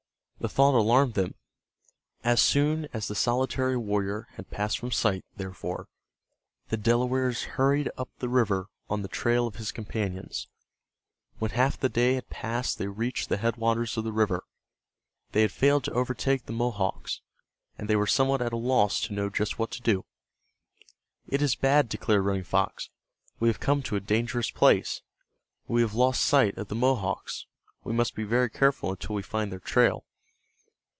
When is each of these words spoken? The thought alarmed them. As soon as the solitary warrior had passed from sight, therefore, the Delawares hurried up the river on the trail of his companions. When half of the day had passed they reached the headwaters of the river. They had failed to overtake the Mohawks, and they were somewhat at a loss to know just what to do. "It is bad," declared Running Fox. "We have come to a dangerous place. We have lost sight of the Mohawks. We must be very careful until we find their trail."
The 0.41 0.49
thought 0.49 0.73
alarmed 0.73 1.13
them. 1.13 1.35
As 2.23 2.41
soon 2.41 2.87
as 2.93 3.07
the 3.07 3.13
solitary 3.13 3.77
warrior 3.77 4.27
had 4.37 4.49
passed 4.49 4.79
from 4.79 4.89
sight, 4.91 5.23
therefore, 5.37 5.87
the 6.69 6.77
Delawares 6.77 7.43
hurried 7.43 7.91
up 7.95 8.09
the 8.17 8.27
river 8.27 8.65
on 8.89 9.03
the 9.03 9.07
trail 9.07 9.45
of 9.45 9.57
his 9.57 9.71
companions. 9.71 10.47
When 11.37 11.51
half 11.51 11.75
of 11.75 11.81
the 11.81 11.89
day 11.89 12.15
had 12.15 12.27
passed 12.31 12.79
they 12.79 12.87
reached 12.87 13.29
the 13.29 13.37
headwaters 13.37 13.95
of 13.97 14.03
the 14.03 14.11
river. 14.11 14.43
They 15.31 15.43
had 15.43 15.51
failed 15.51 15.83
to 15.83 15.91
overtake 15.93 16.47
the 16.47 16.53
Mohawks, 16.53 17.21
and 17.77 17.87
they 17.87 17.95
were 17.95 18.07
somewhat 18.07 18.41
at 18.41 18.51
a 18.51 18.57
loss 18.57 18.99
to 19.01 19.13
know 19.13 19.29
just 19.29 19.59
what 19.59 19.69
to 19.69 19.81
do. 19.83 20.05
"It 21.27 21.43
is 21.43 21.53
bad," 21.53 21.87
declared 21.87 22.25
Running 22.25 22.43
Fox. 22.45 22.89
"We 23.39 23.47
have 23.47 23.59
come 23.59 23.83
to 23.83 23.95
a 23.95 23.99
dangerous 23.99 24.49
place. 24.49 25.03
We 25.67 25.81
have 25.83 25.93
lost 25.93 26.25
sight 26.25 26.57
of 26.57 26.67
the 26.69 26.75
Mohawks. 26.75 27.45
We 27.83 27.93
must 27.93 28.15
be 28.15 28.23
very 28.23 28.49
careful 28.49 28.89
until 28.89 29.13
we 29.13 29.21
find 29.21 29.51
their 29.51 29.59
trail." 29.59 30.03